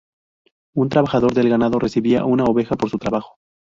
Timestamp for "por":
2.75-2.89